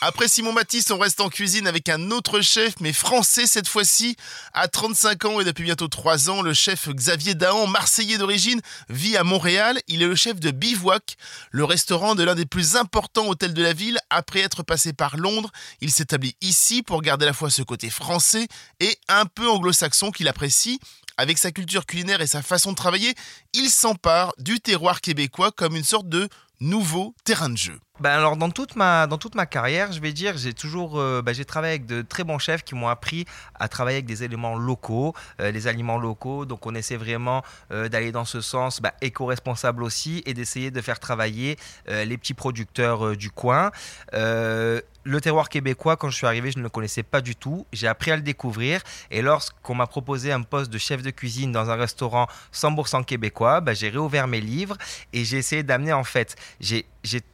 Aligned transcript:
Après 0.00 0.28
Simon 0.28 0.52
Matisse, 0.52 0.92
on 0.92 0.98
reste 0.98 1.20
en 1.20 1.28
cuisine 1.28 1.66
avec 1.66 1.88
un 1.88 2.12
autre 2.12 2.40
chef, 2.40 2.74
mais 2.78 2.92
français 2.92 3.48
cette 3.48 3.66
fois-ci. 3.66 4.14
À 4.52 4.68
35 4.68 5.24
ans 5.24 5.40
et 5.40 5.44
depuis 5.44 5.64
bientôt 5.64 5.88
3 5.88 6.30
ans, 6.30 6.40
le 6.40 6.54
chef 6.54 6.88
Xavier 6.88 7.34
Dahan, 7.34 7.66
marseillais 7.66 8.16
d'origine, 8.16 8.60
vit 8.88 9.16
à 9.16 9.24
Montréal. 9.24 9.80
Il 9.88 10.00
est 10.00 10.06
le 10.06 10.14
chef 10.14 10.38
de 10.38 10.52
Bivouac, 10.52 11.16
le 11.50 11.64
restaurant 11.64 12.14
de 12.14 12.22
l'un 12.22 12.36
des 12.36 12.46
plus 12.46 12.76
importants 12.76 13.26
hôtels 13.26 13.54
de 13.54 13.62
la 13.62 13.72
ville. 13.72 13.98
Après 14.08 14.38
être 14.38 14.62
passé 14.62 14.92
par 14.92 15.16
Londres, 15.16 15.50
il 15.80 15.90
s'établit 15.90 16.36
ici 16.42 16.84
pour 16.84 17.02
garder 17.02 17.24
à 17.24 17.30
la 17.30 17.34
fois 17.34 17.50
ce 17.50 17.62
côté 17.62 17.90
français 17.90 18.46
et 18.78 18.96
un 19.08 19.26
peu 19.26 19.50
anglo-saxon 19.50 20.12
qu'il 20.12 20.28
apprécie. 20.28 20.78
Avec 21.16 21.38
sa 21.38 21.50
culture 21.50 21.86
culinaire 21.86 22.20
et 22.20 22.28
sa 22.28 22.42
façon 22.42 22.70
de 22.70 22.76
travailler, 22.76 23.16
il 23.52 23.68
s'empare 23.68 24.32
du 24.38 24.60
terroir 24.60 25.00
québécois 25.00 25.50
comme 25.50 25.74
une 25.74 25.82
sorte 25.82 26.08
de 26.08 26.28
nouveau 26.60 27.16
terrain 27.24 27.48
de 27.48 27.58
jeu. 27.58 27.80
Ben 28.00 28.10
alors 28.10 28.36
dans 28.36 28.50
toute 28.50 28.76
ma 28.76 29.08
dans 29.08 29.18
toute 29.18 29.34
ma 29.34 29.44
carrière, 29.44 29.90
je 29.90 30.00
vais 30.00 30.12
dire, 30.12 30.36
j'ai 30.36 30.54
toujours 30.54 31.00
euh, 31.00 31.20
ben 31.20 31.34
j'ai 31.34 31.44
travaillé 31.44 31.74
avec 31.74 31.86
de 31.86 32.02
très 32.02 32.22
bons 32.22 32.38
chefs 32.38 32.62
qui 32.62 32.76
m'ont 32.76 32.86
appris 32.86 33.24
à 33.58 33.66
travailler 33.66 33.96
avec 33.96 34.06
des 34.06 34.22
éléments 34.22 34.56
locaux, 34.56 35.14
euh, 35.40 35.50
les 35.50 35.66
aliments 35.66 35.98
locaux. 35.98 36.44
Donc 36.44 36.64
on 36.64 36.76
essaie 36.76 36.96
vraiment 36.96 37.42
euh, 37.72 37.88
d'aller 37.88 38.12
dans 38.12 38.24
ce 38.24 38.40
sens 38.40 38.80
ben, 38.80 38.92
éco-responsable 39.00 39.82
aussi 39.82 40.22
et 40.26 40.34
d'essayer 40.34 40.70
de 40.70 40.80
faire 40.80 41.00
travailler 41.00 41.56
les 41.88 42.16
petits 42.18 42.34
producteurs 42.34 43.16
du 43.16 43.30
coin. 43.30 43.70
le 44.12 45.20
terroir 45.22 45.48
québécois, 45.48 45.96
quand 45.96 46.10
je 46.10 46.16
suis 46.16 46.26
arrivé, 46.26 46.50
je 46.50 46.58
ne 46.58 46.62
le 46.62 46.68
connaissais 46.68 47.02
pas 47.02 47.20
du 47.20 47.34
tout. 47.34 47.66
J'ai 47.72 47.88
appris 47.88 48.10
à 48.10 48.16
le 48.16 48.22
découvrir. 48.22 48.82
Et 49.10 49.22
lorsqu'on 49.22 49.74
m'a 49.74 49.86
proposé 49.86 50.32
un 50.32 50.42
poste 50.42 50.70
de 50.70 50.78
chef 50.78 51.02
de 51.02 51.10
cuisine 51.10 51.50
dans 51.50 51.70
un 51.70 51.76
restaurant 51.76 52.26
100% 52.52 53.04
québécois, 53.04 53.62
j'ai 53.72 53.88
réouvert 53.88 54.28
mes 54.28 54.40
livres 54.40 54.76
et 55.12 55.24
j'ai 55.24 55.38
essayé 55.38 55.62
d'amener 55.62 55.92
en 55.92 56.04
fait, 56.04 56.36
j'ai 56.60 56.86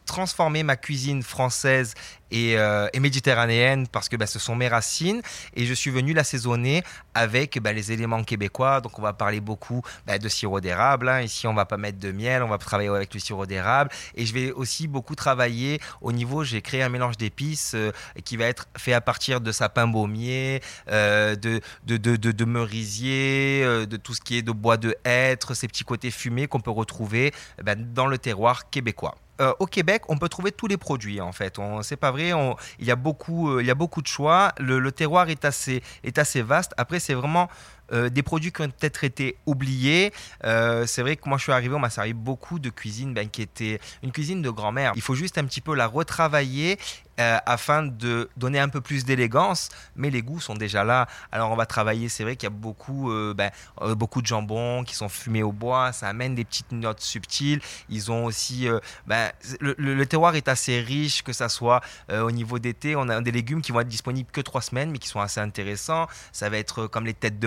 transformé 0.06 0.62
ma 0.62 0.76
cuisine 0.76 1.22
française 1.22 1.94
euh, 2.32 2.88
et, 2.92 3.00
méditerranéenne 3.00 3.86
parce 3.86 4.08
que 4.08 4.16
bah, 4.16 4.26
ce 4.26 4.38
sont 4.38 4.56
mes 4.56 4.66
racines 4.66 5.22
et 5.54 5.66
je 5.66 5.74
suis 5.74 5.90
venu 5.90 6.12
l'assaisonner 6.14 6.82
avec 7.14 7.60
bah, 7.60 7.72
les 7.72 7.92
éléments 7.92 8.24
québécois. 8.24 8.80
Donc 8.80 8.98
on 8.98 9.02
va 9.02 9.12
parler 9.12 9.40
beaucoup 9.40 9.82
bah, 10.06 10.18
de 10.18 10.28
sirop 10.28 10.60
d'érable. 10.60 11.08
Hein. 11.08 11.20
Ici 11.20 11.46
on 11.46 11.54
va 11.54 11.64
pas 11.64 11.76
mettre 11.76 11.98
de 11.98 12.10
miel, 12.10 12.42
on 12.42 12.48
va 12.48 12.58
travailler 12.58 12.88
avec 12.88 13.14
le 13.14 13.20
sirop 13.20 13.46
d'érable 13.46 13.90
et 14.16 14.26
je 14.26 14.34
vais 14.34 14.52
aussi 14.52 14.88
beaucoup 14.88 15.14
travailler 15.14 15.80
au 16.00 16.12
niveau. 16.12 16.42
J'ai 16.44 16.60
créé 16.60 16.82
un 16.82 16.88
mélange 16.88 17.16
d'épices 17.16 17.74
euh, 17.74 17.92
qui 18.24 18.36
va 18.36 18.46
être 18.46 18.66
fait 18.76 18.94
à 18.94 19.00
partir 19.00 19.40
de 19.40 19.52
sapin 19.52 19.86
baumier, 19.86 20.60
euh, 20.90 21.36
de, 21.36 21.60
de, 21.86 21.96
de, 21.96 22.16
de, 22.16 22.44
merisier, 22.44 23.64
de 23.86 23.96
tout 23.96 24.14
ce 24.14 24.20
qui 24.20 24.38
est 24.38 24.42
de 24.42 24.52
bois 24.52 24.76
de 24.76 24.96
hêtre, 25.04 25.54
ces 25.54 25.68
petits 25.68 25.84
côtés 25.84 26.10
fumés 26.10 26.48
qu'on 26.48 26.60
peut 26.60 26.70
retrouver 26.70 27.32
dans 27.62 28.06
le 28.06 28.18
terroir 28.18 28.70
québécois. 28.70 29.14
Euh, 29.40 29.52
au 29.58 29.66
Québec, 29.66 30.02
on 30.08 30.16
peut 30.16 30.28
trouver 30.28 30.52
tous 30.52 30.68
les 30.68 30.76
produits 30.76 31.20
en 31.20 31.32
fait. 31.32 31.58
C'est 31.82 31.96
pas 31.96 32.10
vrai, 32.12 32.30
il, 32.78 32.86
y 32.86 32.90
a 32.90 32.96
beaucoup, 32.96 33.50
euh, 33.50 33.62
il 33.62 33.66
y 33.66 33.70
a 33.70 33.74
beaucoup 33.74 34.00
de 34.00 34.06
choix. 34.06 34.52
Le, 34.58 34.92
terroir 34.92 35.28
est 35.28 35.44
assez, 35.44 35.82
est 36.04 36.18
assez 36.18 36.42
vaste. 36.42 36.72
Après, 36.76 37.00
c'est 37.00 37.14
vraiment 37.14 37.48
euh, 37.92 38.08
des 38.08 38.22
produits 38.22 38.52
qui 38.52 38.62
ont 38.62 38.70
peut-être 38.70 39.04
été 39.04 39.36
oubliés. 39.46 40.12
c'est 40.42 41.02
vrai 41.02 41.16
que 41.16 41.28
moi 41.28 41.38
je 41.38 41.44
suis 41.44 41.52
arrivé, 41.52 41.74
on 41.74 41.78
m'a 41.78 41.90
servi 41.90 42.12
beaucoup 42.12 42.58
de 42.58 42.70
cuisine 42.70 43.14
ben, 43.14 43.28
qui 43.28 43.42
était 43.42 43.80
une 44.02 44.12
cuisine 44.12 44.42
de 44.42 44.50
grand-mère. 44.50 44.92
Il 44.96 45.02
faut 45.02 45.14
juste 45.14 45.38
un 45.38 45.44
petit 45.44 45.60
peu 45.60 45.74
la 45.74 45.86
retravailler 45.86 46.78
euh, 47.20 47.38
afin 47.46 47.84
de 47.84 48.28
donner 48.36 48.58
un 48.58 48.68
peu 48.68 48.80
plus 48.80 49.04
d'élégance, 49.04 49.68
mais 49.94 50.10
les 50.10 50.20
goûts 50.20 50.40
sont 50.40 50.56
déjà 50.56 50.82
là. 50.82 51.06
Alors 51.30 51.52
on 51.52 51.56
va 51.56 51.64
travailler, 51.64 52.08
c'est 52.08 52.24
vrai 52.24 52.34
qu'il 52.34 52.48
y 52.48 52.52
a 52.52 52.56
beaucoup, 52.56 53.12
euh, 53.12 53.32
ben, 53.34 53.52
euh, 53.82 53.94
beaucoup 53.94 54.20
de 54.20 54.26
jambons 54.26 54.82
qui 54.82 54.96
sont 54.96 55.08
fumés 55.08 55.44
au 55.44 55.52
bois, 55.52 55.92
ça 55.92 56.08
amène 56.08 56.34
des 56.34 56.44
petites 56.44 56.72
notes 56.72 57.00
subtiles. 57.00 57.60
Ils 57.88 58.10
ont 58.10 58.24
aussi, 58.24 58.66
ben, 59.06 59.30
le, 59.60 60.04
terroir 60.06 60.34
est 60.34 60.48
assez 60.48 60.80
riche, 60.80 61.22
que 61.22 61.32
ça 61.32 61.48
soit 61.48 61.80
au 62.10 62.30
niveau 62.32 62.58
d'été, 62.58 62.96
on 62.96 63.08
a 63.08 63.20
des 63.20 63.30
légumes 63.30 63.62
qui 63.62 63.70
vont 63.70 63.80
être 63.80 63.88
disponibles 63.88 64.30
que 64.32 64.40
trois 64.40 64.60
semaines, 64.60 64.90
mais 64.90 64.98
qui 64.98 65.08
sont 65.08 65.20
assez 65.20 65.40
intéressants. 65.40 66.08
Ça 66.32 66.50
va 66.50 66.58
être 66.58 66.88
comme 66.88 67.06
les 67.06 67.14
têtes 67.14 67.38
de 67.38 67.46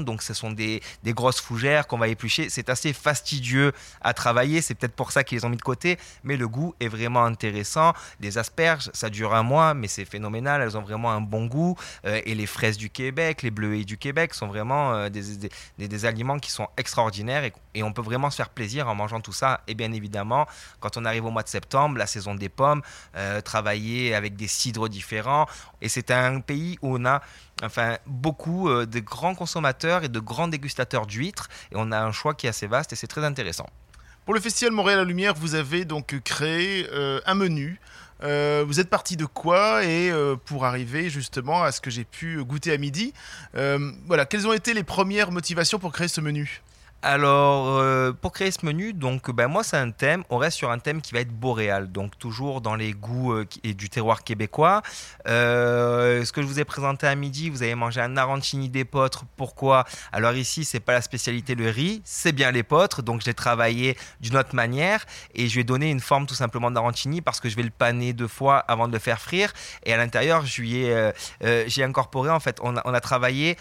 donc 0.00 0.22
ce 0.22 0.34
sont 0.34 0.50
des, 0.50 0.82
des 1.02 1.12
grosses 1.12 1.40
fougères 1.40 1.86
qu'on 1.86 1.98
va 1.98 2.08
éplucher. 2.08 2.48
C'est 2.50 2.68
assez 2.68 2.92
fastidieux 2.92 3.72
à 4.00 4.14
travailler, 4.14 4.60
c'est 4.62 4.74
peut-être 4.74 4.94
pour 4.94 5.12
ça 5.12 5.24
qu'ils 5.24 5.38
les 5.38 5.44
ont 5.44 5.48
mis 5.48 5.56
de 5.56 5.62
côté, 5.62 5.98
mais 6.24 6.36
le 6.36 6.48
goût 6.48 6.74
est 6.80 6.88
vraiment 6.88 7.24
intéressant. 7.24 7.92
Des 8.20 8.38
asperges, 8.38 8.90
ça 8.92 9.10
dure 9.10 9.34
un 9.34 9.42
mois, 9.42 9.74
mais 9.74 9.88
c'est 9.88 10.04
phénoménal. 10.04 10.60
Elles 10.62 10.76
ont 10.76 10.82
vraiment 10.82 11.10
un 11.10 11.20
bon 11.20 11.46
goût. 11.46 11.76
Euh, 12.04 12.20
et 12.24 12.34
les 12.34 12.46
fraises 12.46 12.76
du 12.76 12.90
Québec, 12.90 13.42
les 13.42 13.50
bleuets 13.50 13.84
du 13.84 13.98
Québec 13.98 14.34
sont 14.34 14.46
vraiment 14.46 14.92
euh, 14.94 15.08
des, 15.08 15.48
des, 15.78 16.04
aliments 16.04 16.38
qui 16.38 16.50
sont 16.50 16.68
extraordinaires 16.76 17.44
et, 17.44 17.52
et, 17.74 17.82
on 17.82 17.92
peut 17.92 18.02
vraiment 18.02 18.30
se 18.30 18.36
faire 18.36 18.48
plaisir 18.48 18.88
en 18.88 18.94
mangeant 18.94 19.20
tout 19.20 19.32
ça. 19.32 19.60
Et 19.66 19.74
bien 19.74 19.92
évidemment, 19.92 20.46
quand 20.80 20.96
on 20.96 21.04
arrive 21.04 21.24
au 21.24 21.30
mois 21.30 21.42
de 21.42 21.48
septembre, 21.48 21.98
la 21.98 22.06
saison 22.06 22.34
des 22.34 22.48
pommes, 22.48 22.82
euh, 23.16 23.40
travailler 23.40 24.14
avec 24.14 24.36
des 24.36 24.48
cidres 24.48 24.88
différents. 24.88 25.46
Et 25.80 25.88
c'est 25.88 26.10
un 26.10 26.40
pays 26.40 26.78
où 26.82 26.96
on 26.96 27.04
a 27.04 27.22
enfin 27.62 27.96
beaucoup 28.06 28.68
de 28.68 29.00
grands 29.00 29.34
consommateurs 29.34 30.04
et 30.04 30.08
de 30.08 30.20
grands 30.20 30.48
dégustateurs 30.48 31.06
d'huîtres. 31.06 31.48
Et 31.70 31.76
on 31.76 31.92
a 31.92 32.00
un 32.00 32.12
choix 32.12 32.34
qui 32.34 32.46
est 32.46 32.50
assez 32.50 32.66
vaste 32.66 32.92
et 32.92 32.96
c'est 32.96 33.06
très 33.06 33.24
intéressant. 33.24 33.66
Pour 34.24 34.34
le 34.34 34.40
Festival 34.40 34.72
Montréal 34.72 35.00
à 35.00 35.04
Lumière, 35.04 35.34
vous 35.34 35.54
avez 35.54 35.84
donc 35.84 36.20
créé 36.24 36.88
un 37.26 37.34
menu. 37.34 37.80
Euh, 38.22 38.64
vous 38.66 38.78
êtes 38.78 38.88
parti 38.88 39.16
de 39.16 39.24
quoi 39.24 39.84
et 39.84 40.10
euh, 40.10 40.36
pour 40.36 40.64
arriver 40.64 41.10
justement 41.10 41.62
à 41.62 41.72
ce 41.72 41.80
que 41.80 41.90
j'ai 41.90 42.04
pu 42.04 42.42
goûter 42.44 42.72
à 42.72 42.78
midi, 42.78 43.12
euh, 43.56 43.90
voilà, 44.06 44.26
quelles 44.26 44.46
ont 44.46 44.52
été 44.52 44.74
les 44.74 44.84
premières 44.84 45.32
motivations 45.32 45.78
pour 45.78 45.92
créer 45.92 46.08
ce 46.08 46.20
menu? 46.20 46.62
Alors, 47.04 47.78
euh, 47.78 48.12
pour 48.12 48.30
créer 48.30 48.52
ce 48.52 48.64
menu, 48.64 48.92
donc, 48.92 49.28
ben, 49.32 49.48
moi, 49.48 49.64
c'est 49.64 49.76
un 49.76 49.90
thème. 49.90 50.22
On 50.30 50.38
reste 50.38 50.56
sur 50.56 50.70
un 50.70 50.78
thème 50.78 51.00
qui 51.00 51.12
va 51.12 51.18
être 51.18 51.32
boréal, 51.32 51.90
donc 51.90 52.16
toujours 52.16 52.60
dans 52.60 52.76
les 52.76 52.92
goûts 52.92 53.32
euh, 53.32 53.44
et 53.64 53.74
du 53.74 53.90
terroir 53.90 54.22
québécois. 54.22 54.82
Euh, 55.26 56.24
ce 56.24 56.30
que 56.30 56.42
je 56.42 56.46
vous 56.46 56.60
ai 56.60 56.64
présenté 56.64 57.08
à 57.08 57.16
midi, 57.16 57.50
vous 57.50 57.64
avez 57.64 57.74
mangé 57.74 58.00
un 58.00 58.16
arancini 58.16 58.68
d'épeautre. 58.68 59.24
Pourquoi? 59.36 59.84
Alors 60.12 60.34
ici, 60.34 60.64
c'est 60.64 60.78
pas 60.78 60.92
la 60.92 61.00
spécialité 61.00 61.56
le 61.56 61.70
riz, 61.70 62.02
c'est 62.04 62.30
bien 62.30 62.52
l'épeautre. 62.52 63.02
Donc, 63.02 63.22
j'ai 63.24 63.34
travaillé 63.34 63.98
d'une 64.20 64.36
autre 64.36 64.54
manière 64.54 65.04
et 65.34 65.48
je 65.48 65.56
vais 65.56 65.64
donner 65.64 65.90
une 65.90 66.00
forme 66.00 66.26
tout 66.26 66.34
simplement 66.36 66.70
d'arancini 66.70 67.20
parce 67.20 67.40
que 67.40 67.48
je 67.48 67.56
vais 67.56 67.64
le 67.64 67.70
paner 67.70 68.12
deux 68.12 68.28
fois 68.28 68.58
avant 68.58 68.86
de 68.86 68.92
le 68.92 69.00
faire 69.00 69.20
frire. 69.20 69.52
Et 69.84 69.92
à 69.92 69.96
l'intérieur, 69.96 70.46
j'ai 70.46 71.82
incorporé 71.82 72.30
en 72.30 72.38
fait, 72.38 72.58
on 72.62 72.76
a, 72.76 72.82
on 72.84 72.94
a 72.94 73.00
travaillé 73.00 73.56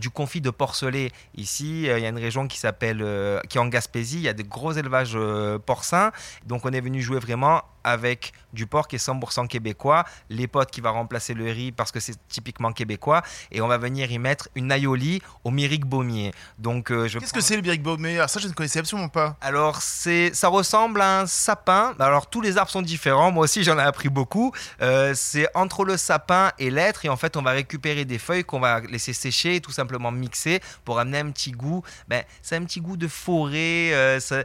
du 0.00 0.08
confit 0.08 0.40
de 0.40 0.50
porcelet. 0.50 1.12
Ici, 1.36 1.82
il 1.82 2.00
y 2.00 2.06
a 2.06 2.08
une 2.08 2.18
région 2.18 2.48
qui 2.48 2.58
s'appelle 2.58 2.77
euh, 2.82 3.40
qui 3.48 3.58
est 3.58 3.60
en 3.60 3.68
Gaspésie. 3.68 4.16
Il 4.16 4.22
y 4.22 4.28
a 4.28 4.32
des 4.32 4.44
gros 4.44 4.72
élevages 4.72 5.12
euh, 5.14 5.58
porcins. 5.58 6.12
Donc 6.46 6.64
on 6.64 6.70
est 6.70 6.80
venu 6.80 7.00
jouer 7.00 7.18
vraiment 7.18 7.62
avec 7.90 8.32
du 8.52 8.66
porc 8.66 8.88
qui 8.88 8.96
est 8.96 9.06
100% 9.06 9.46
québécois, 9.46 10.04
les 10.30 10.46
potes 10.46 10.70
qui 10.70 10.80
va 10.80 10.90
remplacer 10.90 11.34
le 11.34 11.44
riz 11.44 11.72
parce 11.72 11.92
que 11.92 12.00
c'est 12.00 12.16
typiquement 12.28 12.72
québécois, 12.72 13.22
et 13.50 13.60
on 13.60 13.68
va 13.68 13.78
venir 13.78 14.10
y 14.10 14.18
mettre 14.18 14.48
une 14.54 14.72
aioli 14.72 15.22
au 15.44 15.50
myrique 15.50 15.84
baumier. 15.84 16.32
Donc, 16.58 16.90
euh, 16.90 17.08
Qu'est-ce 17.08 17.32
que 17.32 17.40
c'est 17.40 17.56
le 17.56 17.62
myrique 17.62 17.82
baumier? 17.82 18.24
Ça, 18.28 18.40
je 18.40 18.48
ne 18.48 18.52
connaissais 18.52 18.78
absolument 18.78 19.08
pas. 19.08 19.36
Alors, 19.40 19.82
c'est, 19.82 20.34
ça 20.34 20.48
ressemble 20.48 21.00
à 21.00 21.20
un 21.20 21.26
sapin. 21.26 21.94
Alors, 21.98 22.28
tous 22.28 22.40
les 22.40 22.56
arbres 22.58 22.70
sont 22.70 22.82
différents. 22.82 23.30
Moi 23.30 23.44
aussi, 23.44 23.62
j'en 23.62 23.78
ai 23.78 23.82
appris 23.82 24.08
beaucoup. 24.08 24.52
Euh, 24.80 25.12
c'est 25.14 25.48
entre 25.54 25.84
le 25.84 25.96
sapin 25.96 26.52
et 26.58 26.70
l'être, 26.70 27.04
et 27.04 27.08
en 27.08 27.16
fait, 27.16 27.36
on 27.36 27.42
va 27.42 27.50
récupérer 27.50 28.04
des 28.04 28.18
feuilles 28.18 28.44
qu'on 28.44 28.60
va 28.60 28.80
laisser 28.80 29.12
sécher 29.12 29.56
et 29.56 29.60
tout 29.60 29.72
simplement 29.72 30.10
mixer 30.10 30.60
pour 30.84 30.98
amener 30.98 31.18
un 31.18 31.30
petit 31.30 31.52
goût. 31.52 31.82
Ben, 32.08 32.22
c'est 32.42 32.56
un 32.56 32.64
petit 32.64 32.80
goût 32.80 32.96
de 32.96 33.08
forêt. 33.08 33.92
Euh, 33.92 34.20
ça, 34.20 34.42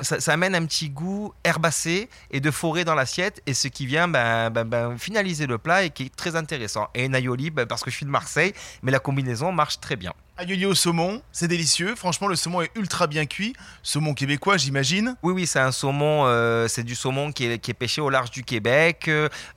ça, 0.00 0.32
amène 0.32 0.54
un 0.54 0.64
petit 0.64 0.90
goût 0.90 1.32
herbacé 1.44 2.08
et 2.32 2.40
de 2.40 2.50
forêt 2.50 2.84
dans 2.84 2.94
l'assiette 2.94 3.42
et 3.46 3.54
ce 3.54 3.68
qui 3.68 3.86
vient 3.86 4.08
ben, 4.08 4.50
ben, 4.50 4.64
ben, 4.64 4.98
finaliser 4.98 5.46
le 5.46 5.58
plat 5.58 5.84
et 5.84 5.90
qui 5.90 6.04
est 6.04 6.16
très 6.16 6.36
intéressant. 6.36 6.88
Et 6.94 7.04
une 7.04 7.14
aioli, 7.14 7.50
parce 7.50 7.82
que 7.82 7.90
je 7.90 7.96
suis 7.96 8.06
de 8.06 8.10
Marseille, 8.10 8.52
mais 8.82 8.90
la 8.90 8.98
combinaison 8.98 9.52
marche 9.52 9.80
très 9.80 9.96
bien. 9.96 10.12
Aioli 10.38 10.64
au 10.64 10.74
saumon, 10.74 11.22
c'est 11.30 11.46
délicieux. 11.46 11.94
Franchement, 11.94 12.26
le 12.26 12.36
saumon 12.36 12.62
est 12.62 12.70
ultra 12.74 13.06
bien 13.06 13.26
cuit. 13.26 13.52
Saumon 13.82 14.14
québécois, 14.14 14.56
j'imagine. 14.56 15.14
Oui, 15.22 15.32
oui, 15.34 15.46
c'est 15.46 15.58
un 15.58 15.72
saumon. 15.72 16.24
Euh, 16.26 16.68
c'est 16.68 16.84
du 16.84 16.94
saumon 16.94 17.32
qui 17.32 17.44
est, 17.44 17.58
qui 17.58 17.70
est, 17.70 17.74
pêché 17.74 18.00
au 18.00 18.08
large 18.08 18.30
du 18.30 18.42
Québec, 18.42 19.08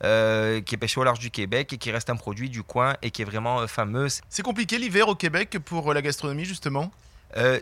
euh, 0.04 0.60
qui 0.60 0.74
est 0.74 0.78
pêché 0.78 1.00
au 1.00 1.04
large 1.04 1.18
du 1.18 1.30
Québec 1.30 1.72
et 1.72 1.78
qui 1.78 1.90
reste 1.90 2.10
un 2.10 2.16
produit 2.16 2.50
du 2.50 2.62
coin 2.62 2.94
et 3.00 3.10
qui 3.10 3.22
est 3.22 3.24
vraiment 3.24 3.60
euh, 3.60 3.66
fameux. 3.66 4.08
C'est 4.28 4.42
compliqué 4.42 4.78
l'hiver 4.78 5.08
au 5.08 5.14
Québec 5.14 5.58
pour 5.64 5.92
la 5.94 6.02
gastronomie 6.02 6.44
justement? 6.44 6.90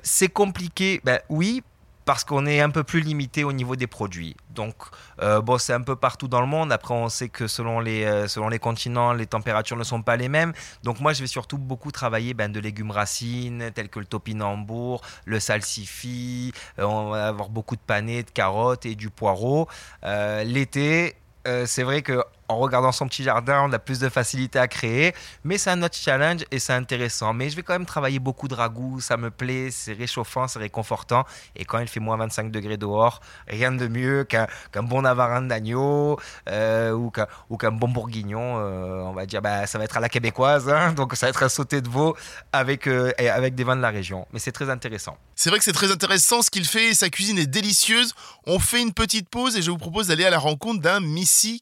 c'est 0.05 0.29
compliqué, 0.29 1.01
ben 1.03 1.19
oui, 1.29 1.65
parce 2.05 2.25
qu'on 2.25 2.47
est 2.47 2.61
un 2.61 2.71
peu 2.71 2.85
plus 2.85 3.01
limité 3.01 3.45
au 3.45 3.53
niveau 3.53 3.77
des 3.77 3.87
produits. 3.87 4.37
Donc, 4.51 4.75
euh, 5.21 5.41
bon, 5.41 5.59
c'est 5.59 5.73
un 5.73 5.81
peu 5.81 5.97
partout 5.97 6.29
dans 6.29 6.41
le 6.41 6.47
monde. 6.47 6.73
Après, 6.73 6.95
on 6.95 7.09
sait 7.09 7.29
que 7.29 7.47
selon 7.47 7.81
les, 7.81 8.05
euh, 8.05 8.29
selon 8.29 8.49
les 8.49 8.59
continents, 8.59 9.13
les 9.13 9.27
températures 9.27 9.77
ne 9.77 9.85
sont 9.85 10.03
pas 10.03 10.17
les 10.17 10.29
mêmes. 10.29 10.53
Donc, 10.83 11.01
moi, 11.01 11.13
je 11.13 11.21
vais 11.21 11.27
surtout 11.27 11.59
beaucoup 11.59 11.93
travailler 11.93 12.35
ben, 12.35 12.53
de 12.53 12.61
légumes 12.61 12.91
racines, 12.91 13.71
tels 13.75 13.89
que 13.89 13.99
le 13.99 14.07
topinambour, 14.07 15.03
le 15.25 15.41
salsifis. 15.41 16.53
Euh, 16.79 16.85
on 16.85 17.11
va 17.11 17.29
avoir 17.29 17.49
beaucoup 17.49 17.77
de 17.77 17.81
panais, 17.81 18.23
de 18.23 18.31
carottes 18.31 18.87
et 18.87 18.95
du 18.95 19.11
poireau. 19.11 19.69
L'été, 20.03 21.17
c'est 21.45 21.83
vrai 21.83 22.03
que 22.03 22.23
en 22.49 22.59
regardant 22.59 22.93
son 22.93 23.07
petit 23.07 23.23
jardin, 23.23 23.65
on 23.69 23.73
a 23.73 23.79
plus 23.79 23.99
de 23.99 24.09
facilité 24.09 24.59
à 24.59 24.69
créer. 24.69 25.15
Mais 25.45 25.59
c'est 25.59 25.71
un 25.71 25.83
autre 25.83 25.97
challenge 25.97 26.45
et 26.51 26.59
c'est 26.59 26.73
intéressant. 26.73 27.33
Mais 27.33 27.51
je 27.51 27.57
vais 27.57 27.63
quand 27.63 27.73
même 27.73 27.87
travailler 27.87 28.19
beaucoup 28.19 28.49
de 28.49 28.55
ragoût, 28.55 29.01
ça 29.01 29.17
me 29.17 29.31
plaît, 29.31 29.71
c'est 29.71 29.93
réchauffant, 29.93 30.49
c'est 30.49 30.59
réconfortant. 30.59 31.25
Et 31.57 31.65
quand 31.65 31.79
il 31.79 31.89
fait 31.89 32.01
moins 32.01 32.17
25 32.17 32.51
degrés 32.51 32.77
dehors, 32.77 33.21
rien 33.49 33.73
de 33.73 33.89
mieux 33.89 34.25
qu'un 34.25 34.47
bon 34.83 35.03
navarin 35.03 35.43
d'agneau 35.43 36.19
euh, 36.49 36.93
ou 36.93 37.11
qu'un 37.11 37.73
bon 37.73 37.89
bourguignon. 37.89 38.59
Euh, 38.59 39.03
on 39.03 39.13
va 39.13 39.27
dire, 39.27 39.43
bah, 39.43 39.67
ça 39.67 39.79
va 39.79 39.85
être 39.85 39.97
à 39.97 40.01
la 40.01 40.09
québécoise, 40.09 40.69
hein. 40.69 40.93
donc 40.93 41.15
ça 41.15 41.27
va 41.27 41.31
être 41.31 41.43
un 41.43 41.49
sauté 41.49 41.81
de 41.81 41.89
veau 41.89 42.17
avec, 42.53 42.87
euh, 42.87 43.13
avec 43.19 43.55
des 43.55 43.65
vins 43.65 43.77
de 43.77 43.83
la 43.83 43.91
région. 43.91 44.27
Mais 44.33 44.39
c'est 44.39 44.53
très 44.53 44.71
intéressant. 44.71 45.17
C'est 45.35 45.51
vrai 45.51 45.59
que 45.59 45.65
c'est 45.65 45.73
très 45.73 45.91
intéressant 45.91 46.43
ce 46.43 46.51
qu'il 46.51 46.65
fait, 46.65 46.95
sa 46.95 47.09
cuisine 47.09 47.39
est 47.39 47.47
délicieuse. 47.47 48.15
On 48.47 48.59
fait 48.59 48.83
une 48.83 48.93
petite 48.93 49.29
pause 49.29 49.57
et 49.57 49.63
je 49.63 49.71
vous 49.71 49.79
propose 49.79 50.09
d'aller 50.09 50.25
à 50.25 50.31
la 50.31 50.39
rencontre 50.39 50.81
d'un 50.81 51.01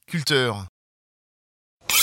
Culteur. 0.07 0.67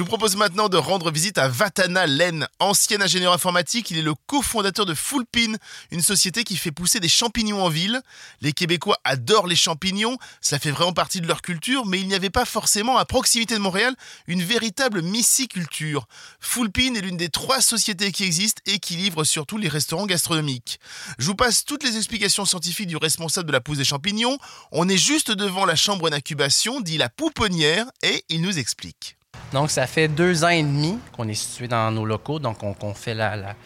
Je 0.00 0.02
vous 0.02 0.08
propose 0.08 0.36
maintenant 0.36 0.70
de 0.70 0.78
rendre 0.78 1.10
visite 1.10 1.36
à 1.36 1.46
Vatana 1.48 2.06
Len, 2.06 2.48
ancien 2.58 3.02
ingénieur 3.02 3.34
informatique. 3.34 3.90
Il 3.90 3.98
est 3.98 4.02
le 4.02 4.14
cofondateur 4.14 4.86
de 4.86 4.94
Fullpin, 4.94 5.56
une 5.90 6.00
société 6.00 6.42
qui 6.42 6.56
fait 6.56 6.70
pousser 6.70 7.00
des 7.00 7.08
champignons 7.10 7.62
en 7.62 7.68
ville. 7.68 8.00
Les 8.40 8.54
Québécois 8.54 8.96
adorent 9.04 9.46
les 9.46 9.56
champignons, 9.56 10.16
ça 10.40 10.58
fait 10.58 10.70
vraiment 10.70 10.94
partie 10.94 11.20
de 11.20 11.26
leur 11.26 11.42
culture, 11.42 11.84
mais 11.84 12.00
il 12.00 12.08
n'y 12.08 12.14
avait 12.14 12.30
pas 12.30 12.46
forcément 12.46 12.96
à 12.96 13.04
proximité 13.04 13.52
de 13.52 13.60
Montréal 13.60 13.94
une 14.26 14.42
véritable 14.42 15.02
missiculture. 15.02 16.08
Fullpin 16.40 16.94
est 16.94 17.02
l'une 17.02 17.18
des 17.18 17.28
trois 17.28 17.60
sociétés 17.60 18.10
qui 18.10 18.24
existent 18.24 18.62
et 18.64 18.78
qui 18.78 18.96
livre 18.96 19.24
surtout 19.24 19.58
les 19.58 19.68
restaurants 19.68 20.06
gastronomiques. 20.06 20.80
Je 21.18 21.26
vous 21.26 21.34
passe 21.34 21.66
toutes 21.66 21.84
les 21.84 21.98
explications 21.98 22.46
scientifiques 22.46 22.88
du 22.88 22.96
responsable 22.96 23.48
de 23.48 23.52
la 23.52 23.60
pousse 23.60 23.76
des 23.76 23.84
champignons. 23.84 24.38
On 24.72 24.88
est 24.88 24.96
juste 24.96 25.30
devant 25.30 25.66
la 25.66 25.76
chambre 25.76 26.08
d'incubation, 26.08 26.80
dit 26.80 26.96
la 26.96 27.10
pouponnière, 27.10 27.84
et 28.02 28.24
il 28.30 28.40
nous 28.40 28.58
explique. 28.58 29.19
Donc, 29.52 29.70
ça 29.70 29.86
fait 29.88 30.06
deux 30.06 30.44
ans 30.44 30.48
et 30.48 30.62
demi 30.62 30.98
qu'on 31.12 31.26
est 31.26 31.34
situé 31.34 31.66
dans 31.66 31.90
nos 31.90 32.04
locaux, 32.04 32.38
donc 32.38 32.62
on, 32.62 32.94
fait 32.94 33.14
la, 33.14 33.56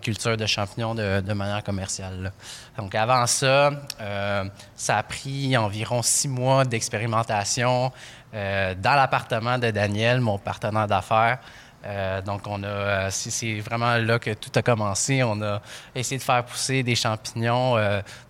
culture 0.00 0.36
de 0.36 0.44
champignons 0.44 0.94
de, 0.94 1.32
manière 1.32 1.62
commerciale. 1.62 2.32
Donc, 2.76 2.94
avant 2.96 3.26
ça, 3.26 3.70
euh, 4.00 4.44
ça 4.74 4.98
a 4.98 5.02
pris 5.04 5.56
environ 5.56 6.02
six 6.02 6.26
mois 6.26 6.64
d'expérimentation 6.64 7.92
euh, 8.34 8.74
dans 8.74 8.94
l'appartement 8.94 9.56
de 9.56 9.70
Daniel, 9.70 10.20
mon 10.20 10.36
partenaire 10.36 10.88
d'affaires. 10.88 11.38
Euh, 11.86 12.20
donc, 12.22 12.42
on 12.46 12.62
a, 12.64 13.10
c'est 13.10 13.60
vraiment 13.60 13.96
là 13.98 14.18
que 14.18 14.34
tout 14.34 14.50
a 14.56 14.62
commencé. 14.62 15.22
On 15.22 15.40
a 15.42 15.62
essayé 15.94 16.18
de 16.18 16.24
faire 16.24 16.44
pousser 16.44 16.82
des 16.82 16.96
champignons 16.96 17.76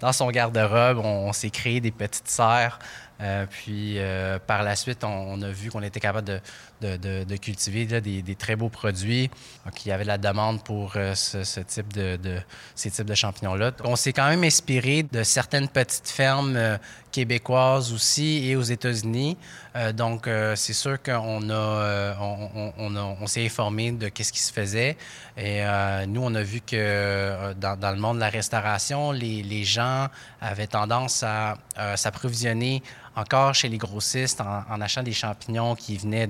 dans 0.00 0.12
son 0.12 0.30
garde-robe. 0.30 0.98
On, 0.98 1.32
s'est 1.32 1.50
créé 1.50 1.80
des 1.80 1.90
petites 1.90 2.28
serres. 2.28 2.78
Puis, 3.50 3.98
par 4.46 4.62
la 4.62 4.76
suite, 4.76 5.04
on 5.04 5.40
a 5.42 5.50
vu 5.50 5.70
qu'on 5.70 5.82
était 5.82 6.00
capable 6.00 6.40
de, 6.80 7.36
cultiver 7.36 7.86
des, 8.00 8.34
très 8.34 8.56
beaux 8.56 8.68
produits. 8.68 9.30
Donc, 9.64 9.84
il 9.84 9.88
y 9.88 9.92
avait 9.92 10.04
de 10.04 10.08
la 10.08 10.18
demande 10.18 10.62
pour 10.62 10.92
euh, 10.96 11.14
ce, 11.14 11.60
type 11.60 11.92
de, 11.92 12.18
ces 12.74 12.90
types 12.90 13.06
de 13.06 13.14
champignons-là. 13.14 13.72
On 13.84 13.96
s'est 13.96 14.12
quand 14.12 14.28
même 14.28 14.44
inspiré 14.44 15.02
de 15.02 15.22
certaines 15.22 15.68
petites 15.68 16.08
fermes 16.08 16.56
euh, 16.56 16.78
québécoises 17.12 17.92
aussi 17.92 18.48
et 18.48 18.56
aux 18.56 18.62
États-Unis. 18.62 19.36
Euh, 19.76 19.92
donc, 19.92 20.28
c'est 20.54 20.72
sûr 20.72 21.00
qu'on 21.02 21.50
a, 21.50 22.16
on, 22.78 23.26
s'est 23.26 23.44
informé 23.44 23.92
de 23.92 24.06
ce 24.06 24.32
qui 24.32 24.40
se 24.40 24.52
faisait. 24.52 24.96
Et 25.36 25.62
nous, 26.06 26.22
on 26.22 26.34
a 26.34 26.42
vu 26.42 26.60
que 26.60 27.52
dans, 27.54 27.90
le 27.90 28.00
monde 28.00 28.16
de 28.16 28.20
la 28.20 28.30
restauration, 28.30 29.12
les 29.12 29.64
gens 29.64 30.08
avaient 30.40 30.66
tendance 30.66 31.22
à 31.22 31.56
s'approvisionner 31.96 32.82
encore 33.16 33.54
chez 33.54 33.68
les 33.68 33.78
grossistes 33.78 34.40
en, 34.40 34.80
achetant 34.80 35.02
des 35.02 35.12
champignons 35.12 35.74
qui 35.74 35.96
venaient 35.96 36.28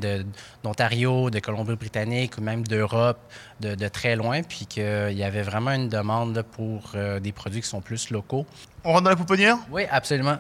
d'Ontario, 0.63 1.31
de, 1.31 1.39
Colombie-Britannique 1.39 2.39
ou 2.39 2.41
même 2.41 2.67
d'Europe, 2.67 3.19
de, 3.61 3.89
très 3.89 4.17
loin, 4.17 4.43
puis 4.43 4.67
qu'il 4.67 5.13
y 5.13 5.25
avait 5.25 5.43
vraiment 5.43 5.73
une 5.73 5.89
demande 5.89 6.43
pour 6.53 6.93
euh, 6.95 7.21
des 7.21 7.33
produits 7.33 7.61
qui 7.61 7.69
sont 7.69 7.81
plus 7.81 8.11
locaux. 8.11 8.47
On 8.85 8.93
rentre 8.93 9.05
dans 9.05 9.11
la 9.11 9.17
pouponnière? 9.17 9.59
Oui, 9.71 9.83
absolument. 9.91 10.39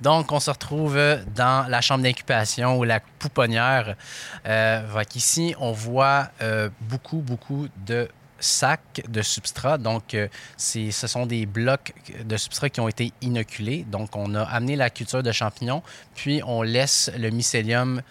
Donc, 0.00 0.32
on 0.32 0.40
se 0.40 0.50
retrouve 0.50 0.98
dans 1.34 1.68
la 1.68 1.80
chambre 1.82 2.02
d'incubation 2.02 2.78
ou 2.78 2.84
la 2.84 3.00
pouponnière. 3.18 3.96
Euh, 4.46 4.82
ici, 5.14 5.54
on 5.60 5.72
voit 5.72 6.28
euh, 6.40 6.70
beaucoup, 6.80 7.18
beaucoup 7.18 7.68
de 7.84 8.08
sacs 8.40 9.02
de 9.08 9.22
substrat. 9.22 9.78
Donc, 9.78 10.14
euh, 10.14 10.28
ce 10.56 10.90
sont 10.90 11.26
des 11.26 11.46
blocs 11.46 11.92
de 12.24 12.36
substrat 12.36 12.70
qui 12.70 12.80
ont 12.80 12.88
été 12.88 13.12
inoculés. 13.20 13.84
Donc, 13.84 14.16
on 14.16 14.34
a 14.34 14.42
amené 14.42 14.76
la 14.76 14.90
culture 14.90 15.22
de 15.22 15.32
champignons, 15.32 15.82
puis 16.14 16.42
on 16.44 16.62
laisse 16.62 17.10
le 17.16 17.30
mycélium 17.30 18.02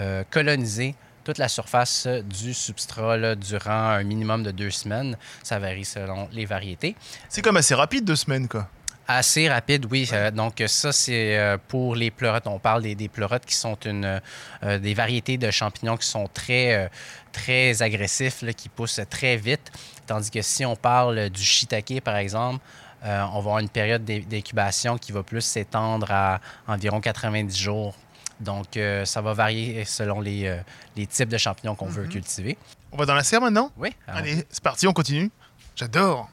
euh, 0.00 0.22
coloniser 0.30 0.94
toute 1.24 1.38
la 1.38 1.48
surface 1.48 2.06
du 2.06 2.54
substrat 2.54 3.34
durant 3.34 3.90
un 3.90 4.02
minimum 4.02 4.42
de 4.42 4.50
deux 4.50 4.70
semaines. 4.70 5.16
Ça 5.42 5.58
varie 5.58 5.84
selon 5.84 6.28
les 6.32 6.46
variétés. 6.46 6.94
C'est 7.28 7.42
comme 7.42 7.56
assez 7.56 7.74
rapide, 7.74 8.04
deux 8.04 8.16
semaines, 8.16 8.48
quoi. 8.48 8.68
Assez 9.10 9.48
rapide, 9.48 9.86
oui. 9.90 10.06
Euh, 10.12 10.30
donc 10.30 10.62
ça, 10.66 10.92
c'est 10.92 11.38
euh, 11.38 11.56
pour 11.66 11.96
les 11.96 12.10
pleurotes. 12.10 12.46
On 12.46 12.58
parle 12.58 12.82
des, 12.82 12.94
des 12.94 13.08
pleurotes 13.08 13.46
qui 13.46 13.54
sont 13.54 13.78
une, 13.86 14.20
euh, 14.62 14.78
des 14.78 14.92
variétés 14.92 15.38
de 15.38 15.50
champignons 15.50 15.96
qui 15.96 16.06
sont 16.06 16.28
très, 16.28 16.90
très 17.32 17.80
agressifs, 17.80 18.44
qui 18.54 18.68
poussent 18.68 19.00
très 19.08 19.38
vite. 19.38 19.72
Tandis 20.06 20.30
que 20.30 20.42
si 20.42 20.66
on 20.66 20.76
parle 20.76 21.30
du 21.30 21.42
shiitake, 21.42 22.02
par 22.04 22.16
exemple, 22.16 22.62
on 23.02 23.06
va 23.06 23.22
avoir 23.38 23.58
une 23.60 23.70
période 23.70 24.04
d'incubation 24.04 24.98
qui 24.98 25.12
va 25.12 25.22
plus 25.22 25.40
s'étendre 25.40 26.10
à 26.10 26.40
environ 26.66 27.00
90 27.00 27.56
jours. 27.56 27.94
Donc, 28.40 28.78
ça 29.04 29.22
va 29.22 29.32
varier 29.32 29.84
selon 29.86 30.20
les, 30.20 30.54
les 30.96 31.06
types 31.06 31.28
de 31.28 31.38
champignons 31.38 31.74
qu'on 31.74 31.86
veut 31.86 32.04
mm-hmm. 32.04 32.08
cultiver. 32.08 32.58
On 32.92 32.96
va 32.98 33.06
dans 33.06 33.14
la 33.14 33.24
serre 33.24 33.40
maintenant? 33.40 33.70
Oui. 33.78 33.90
Allez, 34.06 34.44
c'est 34.50 34.62
parti, 34.62 34.86
on 34.86 34.92
continue. 34.92 35.30
J'adore. 35.76 36.28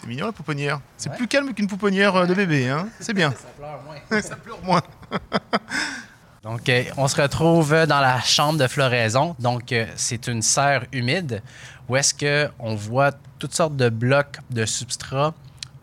C'est 0.00 0.06
mignon 0.06 0.26
la 0.26 0.32
pouponnière. 0.32 0.80
C'est 0.96 1.12
plus 1.12 1.26
calme 1.26 1.52
qu'une 1.52 1.66
pouponnière 1.66 2.14
euh, 2.14 2.26
de 2.26 2.34
bébé, 2.34 2.68
hein 2.68 2.88
C'est 3.00 3.14
bien. 3.14 3.30
Ça 3.30 3.48
pleure 3.56 3.80
moins. 3.84 4.20
ça 4.22 4.36
pleure 4.36 4.62
moins. 4.62 4.82
Donc, 6.44 6.68
euh, 6.68 6.84
on 6.96 7.08
se 7.08 7.20
retrouve 7.20 7.70
dans 7.86 8.00
la 8.00 8.20
chambre 8.20 8.58
de 8.58 8.66
floraison. 8.68 9.34
Donc, 9.38 9.72
euh, 9.72 9.86
c'est 9.96 10.28
une 10.28 10.40
serre 10.40 10.84
humide 10.92 11.42
où 11.88 11.96
est-ce 11.96 12.14
qu'on 12.14 12.74
voit 12.74 13.10
toutes 13.38 13.54
sortes 13.54 13.76
de 13.76 13.88
blocs 13.88 14.36
de 14.50 14.64
substrat 14.64 15.34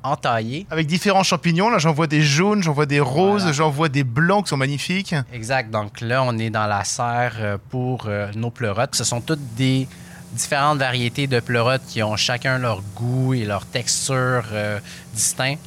entaillés. 0.01 0.65
Avec 0.69 0.87
différents 0.87 1.23
champignons. 1.23 1.69
Là, 1.69 1.79
j'en 1.79 1.91
vois 1.91 2.07
des 2.07 2.21
jaunes, 2.21 2.63
j'en 2.63 2.73
vois 2.73 2.85
des 2.85 2.99
roses, 2.99 3.51
j'en 3.51 3.69
vois 3.69 3.89
des 3.89 4.03
blancs 4.03 4.45
qui 4.45 4.49
sont 4.49 4.57
magnifiques. 4.57 5.15
Exact. 5.33 5.71
Donc 5.71 5.99
là, 5.99 6.23
on 6.23 6.37
est 6.37 6.51
dans 6.51 6.67
la 6.67 6.83
serre 6.83 7.57
pour 7.69 8.07
nos 8.35 8.51
pleurotes. 8.51 8.93
Ce 8.93 9.03
sont 9.03 9.19
toutes 9.19 9.55
des 9.55 9.87
différentes 10.35 10.79
variétés 10.79 11.27
de 11.27 11.39
pleurotes 11.39 11.85
qui 11.87 12.03
ont 12.03 12.15
chacun 12.15 12.59
leur 12.59 12.81
goût 12.95 13.33
et 13.33 13.45
leur 13.45 13.65
texture 13.65 14.43
euh, 14.51 14.79
distincts. 15.13 15.57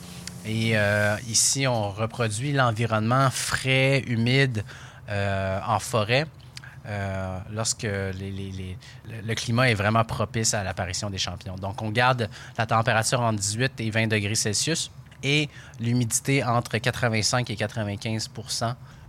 Et 0.46 0.78
euh, 0.78 1.16
ici, 1.28 1.66
on 1.66 1.90
reproduit 1.90 2.52
l'environnement 2.52 3.28
frais, 3.30 4.04
humide 4.06 4.64
euh, 5.08 5.58
en 5.66 5.78
forêt. 5.78 6.26
lorsque 7.52 7.86
le 7.86 9.34
climat 9.34 9.70
est 9.70 9.74
vraiment 9.74 10.04
propice 10.04 10.54
à 10.54 10.64
l'apparition 10.64 11.10
des 11.10 11.18
champignons. 11.18 11.56
Donc, 11.56 11.82
on 11.82 11.90
garde 11.90 12.30
la 12.56 12.64
température 12.66 13.20
entre 13.20 13.40
18 13.40 13.80
et 13.80 13.90
20 13.90 14.06
degrés 14.06 14.34
Celsius 14.36 14.90
et 15.22 15.48
l'humidité 15.80 16.44
entre 16.44 16.78
85 16.78 17.50
et 17.50 17.56
95 17.56 18.30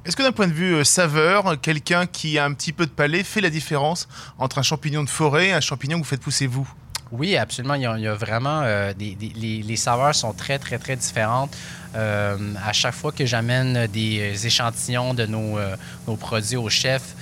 est-ce 0.06 0.15
que 0.15 0.24
d'un 0.24 0.32
point 0.32 0.48
de 0.48 0.53
vue 0.53 0.75
euh, 0.75 0.84
saveur, 0.84 1.60
quelqu'un 1.60 2.06
qui 2.06 2.39
a 2.39 2.46
un 2.46 2.53
petit 2.53 2.72
peu 2.72 2.86
de 2.86 2.91
palais 2.91 3.24
fait 3.24 3.41
la 3.41 3.50
différence 3.50 4.08
entre 4.38 4.58
un 4.58 4.62
champignon 4.62 5.03
de 5.03 5.10
forêt 5.10 5.48
et 5.48 5.51
un 5.51 5.60
champignon 5.60 5.98
que 5.98 6.03
vous 6.03 6.10
faites 6.10 6.22
pousser 6.22 6.48
vous? 6.48 6.68
Oui, 7.12 7.36
absolument. 7.36 7.74
Il 7.74 7.82
y 7.82 8.08
a, 8.08 8.13
vraiment 8.13 8.62
euh, 8.63 8.94
les, 8.98 9.75
saveurs 9.75 10.15
sont 10.15 10.32
très 10.32 10.58
très 10.58 10.77
très 10.77 10.96
différentes. 10.96 11.56
Euh, 11.96 12.38
à 12.63 12.72
chaque 12.72 12.94
fois 12.94 13.12
que 13.12 13.25
j'amène 13.25 13.88
des 13.88 14.46
échantillons 14.46 15.13
de 15.15 15.25
nos, 15.25 16.15
produits 16.18 16.56
au 16.56 16.70
chef, 16.70 17.15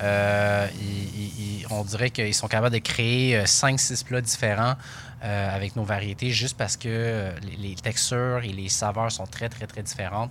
on 0.00 1.84
dirait 1.84 2.10
qu'ils 2.10 2.34
sont 2.34 2.48
capables 2.48 2.74
de 2.74 2.80
créer 2.80 3.44
5-6 3.44 4.04
plats 4.04 4.22
différents 4.22 4.74
avec 5.20 5.76
nos 5.76 5.84
variétés 5.84 6.30
juste 6.30 6.56
parce 6.56 6.78
que 6.78 7.30
les 7.58 7.74
textures 7.74 8.40
et 8.42 8.52
les 8.52 8.70
saveurs 8.70 9.12
sont 9.12 9.26
très 9.26 9.50
très 9.50 9.66
très 9.66 9.82
différentes. 9.82 10.30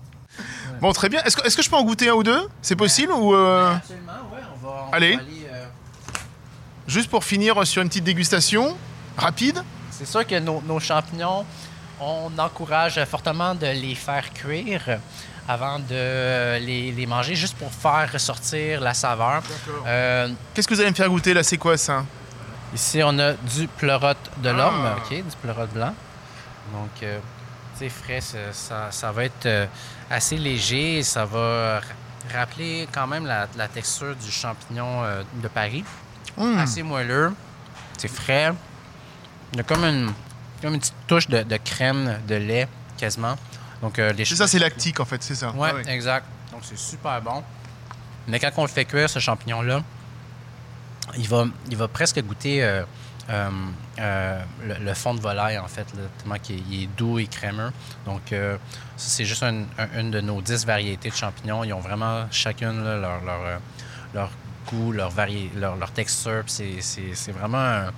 Bon, 0.82 0.92
très 0.92 1.10
bien. 1.10 1.22
Est-ce 1.24 1.38
que, 1.38 1.48
est 1.48 1.56
que, 1.56 1.62
je 1.62 1.70
peux 1.70 1.75
en 1.75 1.84
goûter 1.84 2.10
un 2.10 2.13
ou 2.13 2.24
deux? 2.24 2.48
C'est 2.62 2.75
possible 2.75 3.13
ou 3.13 3.34
euh? 3.34 3.75
Absolument, 3.75 4.12
ouais. 4.34 4.42
On 4.56 4.68
va, 4.68 4.90
Allez. 4.92 5.18
Euh, 5.18 5.66
Juste 6.88 7.10
pour 7.10 7.24
finir 7.24 7.66
sur 7.66 7.82
une 7.82 7.88
petite 7.88 8.04
dégustation 8.04 8.75
rapide. 9.18 9.63
C'est 9.92 10.06
sûr 10.06 10.28
que 10.28 10.38
nos, 10.40 10.80
champignons, 10.80 11.46
on 12.02 12.32
encourage 12.38 13.02
fortement 13.06 13.56
de 13.56 13.68
les 13.68 13.96
faire 13.96 14.34
cuire 14.34 15.00
avant 15.48 15.80
de 15.80 16.58
les, 16.60 17.06
manger, 17.08 17.36
juste 17.36 17.56
pour 17.56 17.72
faire 17.72 18.10
ressortir 18.12 18.82
la 18.82 18.94
saveur. 18.94 19.42
Euh, 19.88 20.30
Qu'est-ce 20.54 20.68
que 20.68 20.74
vous 20.74 20.82
allez 20.82 20.90
me 20.90 20.96
faire 20.96 21.10
goûter 21.10 21.34
là? 21.34 21.44
C'est 21.44 21.58
quoi 21.58 21.78
ça? 21.78 22.04
Ici, 22.74 23.02
on 23.04 23.18
a 23.20 23.34
du 23.34 23.68
pleurote 23.68 24.32
de 24.38 24.50
l'homme, 24.50 24.86
Ah. 24.86 24.96
OK, 24.98 25.10
du 25.16 25.36
pleurote 25.42 25.72
blanc. 25.72 25.94
Donc, 26.74 27.04
frais, 27.90 28.22
ça, 28.22 28.38
ça- 28.54 28.92
ça 28.92 29.12
va 29.12 29.25
être 29.25 29.46
euh, 29.46 29.66
assez 30.10 30.38
léger 30.38 31.00
et 31.00 31.04
ça 31.04 31.25
va 31.25 31.80
ra- 31.80 31.86
rappeler 32.40 32.88
quand 32.92 33.08
même 33.08 33.25
la, 33.25 33.48
la 33.58 33.68
texture 33.68 34.16
du 34.16 34.32
champignon 34.32 35.04
euh, 35.04 35.24
de 35.42 35.48
Paris. 35.48 35.84
Hmm. 36.38 36.58
Assez 36.58 36.84
moelleux, 36.84 37.34
c'est 37.98 38.08
frais. 38.08 38.54
Il 39.54 39.58
y 39.58 39.60
a 39.60 39.63
comme 39.63 39.84
une, 39.84 40.12
comme 40.62 40.74
une 40.74 40.80
petite 40.80 40.96
touche 41.08 41.28
de, 41.28 41.44
de 41.44 41.58
crème, 41.58 42.20
de 42.28 42.36
lait, 42.36 42.68
quasiment. 42.98 43.36
Donc, 43.82 44.00
euh, 44.00 44.13
les 44.13 44.25
C'est 44.25 44.36
ça, 44.36 44.48
c'est 44.48 44.60
lactique 44.60 45.00
en 45.00 45.06
fait, 45.06 45.22
c'est 45.22 45.36
ça. 45.36 45.52
Ouais, 45.52 45.70
Ah 45.72 45.75
oui. 45.78 45.84
exact. 45.92 46.25
Donc, 46.52 46.62
c'est 46.63 46.78
super 46.78 47.22
bon. 47.22 47.44
Mais 48.28 48.40
quand 48.40 48.50
on 48.58 48.62
le 48.63 48.68
fait 48.70 48.86
cuire, 48.86 49.10
ce 49.10 49.20
champignon-là, 49.20 49.82
il 51.18 51.28
va, 51.28 51.46
il 51.70 51.75
va 51.78 51.88
presque 51.88 52.20
goûter 52.24 52.63
euh, 52.63 52.84
euh, 53.30 53.50
euh, 54.00 54.41
le, 54.65 54.75
le 54.85 54.93
fond 54.93 55.13
de 55.13 55.19
volaille, 55.21 55.57
en 55.59 55.67
fait, 55.67 55.85
là, 55.95 56.01
tellement 56.17 56.39
qu'il 56.39 56.55
est, 56.57 56.63
il 56.69 56.83
est 56.83 56.88
doux 56.97 57.19
et 57.19 57.27
crémeux. 57.27 57.71
Donc, 58.05 58.31
euh, 58.33 58.57
ça, 58.97 59.09
c'est 59.09 59.25
juste 59.25 59.43
un- 59.43 59.65
un- 59.77 60.00
une 60.00 60.12
de 60.12 60.21
nos 60.21 60.41
10 60.41 60.65
variétés 60.65 61.09
de 61.09 61.15
champignons. 61.15 61.63
Ils 61.63 61.73
ont 61.73 61.79
vraiment 61.79 62.25
chacune 62.31 62.83
là, 62.83 62.97
leur, 62.97 63.21
leur, 63.23 63.41
euh, 63.45 63.57
leur 64.13 64.31
goût, 64.67 64.91
leur, 64.91 65.09
vari- 65.12 65.51
leur, 65.55 65.75
leur 65.75 65.91
texture. 65.91 66.43
C'est, 66.47 66.81
c'est- 66.81 67.13
c'est 67.15 67.31
vraiment 67.31 67.57
un, 67.59 67.91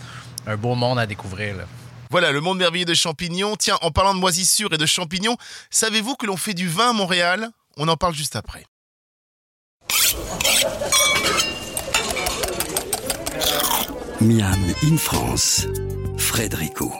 un 0.47 0.57
beau 0.57 0.75
monde 0.75 0.99
à 0.99 1.05
découvrir. 1.05 1.55
là. 1.57 1.63
Voilà, 2.11 2.31
le 2.31 2.39
monde 2.41 2.57
merveilleux 2.59 2.85
des 2.85 2.95
champignons. 2.95 3.55
Tiens, 3.55 3.77
en 3.81 3.91
parlant 3.91 4.13
de 4.13 4.19
moisissures 4.19 4.71
et 4.73 4.77
de 4.77 4.85
champignons, 4.85 5.37
savez-vous 5.69 6.15
que 6.15 6.25
l'on 6.25 6.37
fait 6.37 6.53
du 6.53 6.67
vin 6.69 6.91
à 6.91 6.93
Montréal? 6.93 7.49
On 7.77 7.87
en 7.87 7.97
parle 7.97 8.13
juste 8.13 8.35
après. 8.35 8.63
Miam 14.21 14.73
in 14.83 14.97
France, 14.97 15.67
Frédérico. 16.17 16.93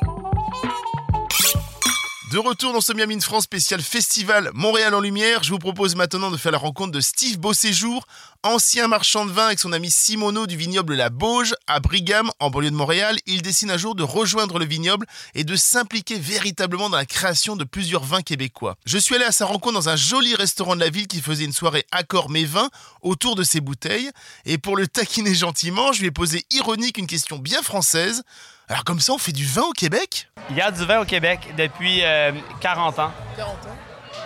De 2.31 2.39
retour 2.39 2.73
dans 2.73 2.81
ce 2.81 2.91
Miami 2.91 3.15
in 3.15 3.19
France 3.21 3.43
spécial 3.43 3.81
festival 3.81 4.51
Montréal 4.53 4.93
en 4.93 4.99
lumière, 4.99 5.43
je 5.43 5.51
vous 5.51 5.59
propose 5.59 5.95
maintenant 5.95 6.31
de 6.31 6.37
faire 6.37 6.51
la 6.51 6.57
rencontre 6.57 6.91
de 6.91 6.99
Steve 6.99 7.37
Beauséjour, 7.37 8.05
ancien 8.43 8.87
marchand 8.89 9.25
de 9.25 9.31
vin 9.31 9.45
avec 9.45 9.59
son 9.59 9.71
ami 9.71 9.89
Simoneau 9.89 10.45
du 10.45 10.57
vignoble 10.57 10.95
La 10.95 11.09
Bauge 11.09 11.55
à 11.67 11.79
Brigham 11.79 12.29
en 12.39 12.49
banlieue 12.49 12.71
de 12.71 12.75
Montréal. 12.75 13.17
Il 13.25 13.41
décide 13.41 13.71
un 13.71 13.77
jour 13.77 13.95
de 13.95 14.03
rejoindre 14.03 14.59
le 14.59 14.65
vignoble 14.65 15.05
et 15.33 15.45
de 15.45 15.55
s'impliquer 15.55 16.19
véritablement 16.19 16.89
dans 16.89 16.97
la 16.97 17.05
création 17.05 17.55
de 17.55 17.63
plusieurs 17.63 18.03
vins 18.03 18.21
québécois. 18.21 18.75
Je 18.85 18.97
suis 18.97 19.15
allé 19.15 19.23
à 19.23 19.31
sa 19.31 19.45
rencontre 19.45 19.75
dans 19.75 19.89
un 19.89 19.95
joli 19.95 20.35
restaurant 20.35 20.75
de 20.75 20.81
la 20.81 20.89
ville 20.89 21.07
qui 21.07 21.21
faisait 21.21 21.45
une 21.45 21.53
soirée 21.53 21.85
Accord 21.91 22.29
mes 22.29 22.45
vins 22.45 22.69
autour 23.01 23.35
de 23.35 23.43
ses 23.43 23.61
bouteilles 23.61 24.11
et 24.43 24.57
pour 24.57 24.75
le 24.75 24.87
taquiner 24.87 25.35
gentiment, 25.35 25.93
je 25.93 26.01
lui 26.01 26.07
ai 26.07 26.11
posé 26.11 26.45
ironique 26.51 26.97
une 26.97 27.07
question 27.07 27.37
bien 27.37 27.61
française. 27.61 28.23
Alors 28.69 28.83
comme 28.83 28.99
ça, 28.99 29.13
on 29.13 29.17
fait 29.17 29.31
du 29.31 29.45
vin 29.45 29.61
au 29.63 29.71
Québec? 29.73 30.27
Il 30.49 30.55
y 30.55 30.61
a 30.61 30.71
du 30.71 30.83
vin 30.85 30.99
au 31.01 31.05
Québec 31.05 31.39
depuis 31.57 32.03
euh, 32.03 32.31
40 32.61 32.99
ans. 32.99 33.11
40 33.37 33.51
ans? 33.53 33.57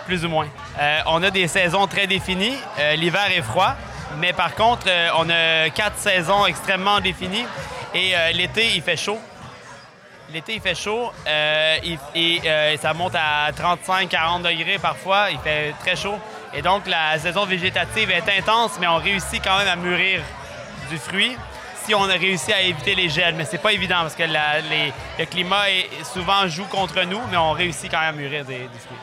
Plus 0.06 0.24
ou 0.24 0.28
moins. 0.28 0.48
Euh, 0.80 0.98
on 1.06 1.22
a 1.22 1.30
des 1.30 1.46
saisons 1.46 1.86
très 1.86 2.06
définies. 2.06 2.56
Euh, 2.78 2.96
L'hiver 2.96 3.26
est 3.30 3.42
froid, 3.42 3.74
mais 4.18 4.32
par 4.32 4.54
contre, 4.54 4.84
euh, 4.88 5.08
on 5.18 5.28
a 5.28 5.68
quatre 5.70 5.98
saisons 5.98 6.46
extrêmement 6.46 7.00
définies. 7.00 7.44
Et 7.94 8.16
euh, 8.16 8.32
l'été, 8.32 8.70
il 8.74 8.82
fait 8.82 8.96
chaud. 8.96 9.20
L'été, 10.32 10.54
il 10.54 10.60
fait 10.60 10.74
chaud. 10.74 11.12
euh, 11.26 11.76
il- 11.84 11.98
et 12.14 12.40
euh, 12.46 12.76
ça 12.78 12.94
monte 12.94 13.14
à 13.16 13.50
35-40 13.52 14.42
degrés 14.42 14.78
parfois. 14.78 15.30
Il 15.30 15.38
fait 15.40 15.74
très 15.80 15.96
chaud. 15.96 16.18
Et 16.54 16.62
donc, 16.62 16.86
la 16.86 17.18
saison 17.18 17.44
végétative 17.44 18.10
est 18.10 18.38
intense, 18.38 18.72
mais 18.80 18.86
on 18.86 18.96
réussit 18.96 19.42
quand 19.44 19.58
même 19.58 19.68
à 19.68 19.76
mûrir 19.76 20.22
du 20.90 20.96
fruit 20.98 21.36
si 21.84 21.94
on 21.94 22.04
a 22.04 22.14
réussi 22.14 22.52
à 22.52 22.60
éviter 22.60 22.94
les 22.94 23.08
gels. 23.08 23.34
Mais 23.34 23.44
c'est 23.44 23.58
pas 23.58 23.72
évident 23.72 24.00
parce 24.02 24.14
que 24.14 24.22
la- 24.24 24.60
les- 24.60 24.92
le 25.18 25.24
climat 25.26 25.70
est, 25.70 25.88
souvent 26.12 26.46
joue 26.48 26.66
contre 26.66 27.02
nous, 27.02 27.20
mais 27.30 27.36
on 27.36 27.52
réussit 27.52 27.90
quand 27.90 28.00
même 28.00 28.08
à 28.14 28.18
mûrir 28.18 28.44
des, 28.44 28.58
des 28.58 28.78
fruits. 28.78 28.98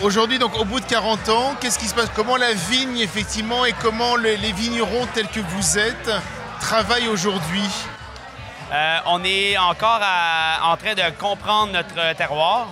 Aujourd'hui, 0.00 0.38
donc 0.38 0.56
au 0.58 0.64
bout 0.64 0.80
de 0.80 0.86
40 0.86 1.28
ans, 1.28 1.54
qu'est-ce 1.60 1.78
qui 1.78 1.86
se 1.86 1.94
passe? 1.94 2.08
Comment 2.14 2.36
la 2.36 2.54
vigne, 2.54 2.98
effectivement, 2.98 3.64
et 3.64 3.72
comment 3.72 4.16
le- 4.16 4.34
les 4.34 4.52
vignerons 4.52 5.06
tels 5.14 5.28
que 5.28 5.40
vous 5.40 5.78
êtes 5.78 6.10
travaillent 6.60 7.08
aujourd'hui? 7.08 7.68
Euh, 8.72 8.98
on 9.06 9.22
est 9.22 9.58
encore 9.58 10.00
à- 10.02 10.72
en 10.72 10.76
train 10.76 10.94
de 10.94 11.02
comprendre 11.20 11.72
notre 11.72 12.14
terroir. 12.16 12.68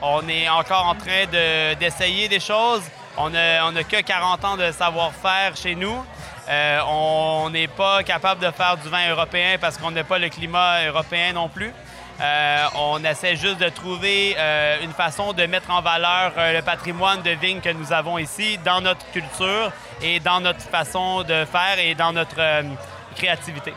On 0.00 0.26
est 0.28 0.48
encore 0.48 0.86
en 0.86 0.94
train 0.94 1.26
de- 1.30 1.74
d'essayer 1.74 2.28
des 2.28 2.40
choses. 2.40 2.82
On 3.16 3.28
n'a 3.30 3.66
on 3.66 3.74
a 3.76 3.82
que 3.82 4.00
40 4.00 4.44
ans 4.44 4.56
de 4.56 4.70
savoir-faire 4.70 5.56
chez 5.56 5.74
nous. 5.74 6.02
Euh, 6.48 6.80
on 6.88 7.50
n'est 7.50 7.68
pas 7.68 8.02
capable 8.02 8.40
de 8.40 8.50
faire 8.50 8.76
du 8.76 8.88
vin 8.88 9.10
européen 9.10 9.56
parce 9.60 9.76
qu'on 9.76 9.90
n'a 9.90 10.04
pas 10.04 10.18
le 10.18 10.28
climat 10.28 10.86
européen 10.86 11.32
non 11.32 11.48
plus. 11.48 11.72
Euh, 12.20 12.64
on 12.74 13.02
essaie 13.04 13.36
juste 13.36 13.58
de 13.58 13.68
trouver 13.68 14.34
euh, 14.36 14.82
une 14.82 14.92
façon 14.92 15.32
de 15.32 15.44
mettre 15.46 15.70
en 15.70 15.80
valeur 15.80 16.32
le 16.36 16.60
patrimoine 16.60 17.22
de 17.22 17.30
vigne 17.30 17.60
que 17.60 17.70
nous 17.70 17.92
avons 17.92 18.18
ici 18.18 18.58
dans 18.64 18.80
notre 18.80 19.10
culture 19.10 19.72
et 20.02 20.20
dans 20.20 20.40
notre 20.40 20.60
façon 20.60 21.22
de 21.22 21.44
faire 21.44 21.78
et 21.78 21.94
dans 21.94 22.12
notre 22.12 22.40
créativité. 23.16 23.72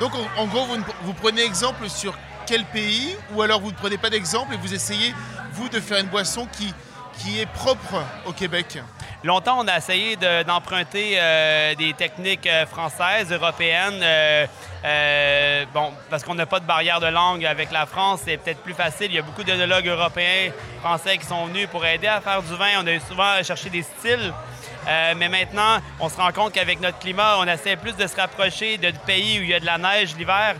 Donc, 0.00 0.12
en, 0.36 0.46
gros, 0.46 0.66
vous 1.02 1.14
prenez 1.14 1.42
exemple 1.42 1.88
sur 1.88 2.14
quel 2.46 2.64
pays 2.64 3.16
Ou 3.32 3.42
alors 3.42 3.60
vous 3.60 3.70
ne 3.70 3.76
prenez 3.76 3.96
pas 3.96 4.10
d'exemple 4.10 4.54
et 4.54 4.56
vous 4.56 4.74
essayez, 4.74 5.14
vous, 5.52 5.68
de 5.68 5.80
faire 5.80 5.98
une 5.98 6.08
boisson 6.08 6.46
qui, 6.52 6.74
qui 7.18 7.40
est 7.40 7.46
propre 7.46 8.02
au 8.26 8.32
Québec 8.32 8.78
Longtemps, 9.22 9.56
on 9.60 9.68
a 9.68 9.78
essayé 9.78 10.16
de- 10.16 10.42
d'emprunter 10.42 11.14
euh, 11.16 11.74
des 11.76 11.94
techniques 11.94 12.46
euh, 12.46 12.66
françaises, 12.66 13.32
européennes. 13.32 14.00
euh, 14.02 15.64
bon, 15.72 15.92
parce 16.10 16.22
qu'on 16.22 16.34
n'a 16.34 16.44
pas 16.44 16.60
de 16.60 16.66
barrière 16.66 17.00
de 17.00 17.06
langue 17.06 17.46
avec 17.46 17.70
la 17.72 17.86
France, 17.86 18.20
c'est 18.26 18.36
peut-être 18.36 18.62
plus 18.62 18.74
facile. 18.74 19.06
Il 19.06 19.14
y 19.14 19.18
a 19.18 19.22
beaucoup 19.22 19.42
d'œnologues 19.42 19.88
européens, 19.88 20.50
français 20.82 21.16
qui 21.16 21.24
sont 21.24 21.46
venus 21.46 21.68
pour 21.68 21.86
aider 21.86 22.06
à 22.06 22.20
faire 22.20 22.42
du 22.42 22.54
vin. 22.54 22.82
On 22.82 22.86
a 22.86 23.00
souvent 23.00 23.42
cherché 23.42 23.70
des 23.70 23.82
styles. 23.82 24.32
Mais 25.16 25.30
maintenant, 25.30 25.78
on 25.98 26.10
se 26.10 26.16
rend 26.18 26.30
compte 26.30 26.52
qu'avec 26.52 26.78
notre 26.78 26.98
climat, 26.98 27.36
on 27.38 27.46
essaie 27.46 27.74
plus 27.76 27.96
de 27.96 28.06
se 28.06 28.16
rapprocher 28.16 28.76
de 28.76 28.90
pays 29.06 29.40
où 29.40 29.42
il 29.42 29.48
y 29.48 29.54
a 29.54 29.60
de 29.60 29.64
la 29.64 29.78
neige 29.78 30.14
l'hiver, 30.14 30.56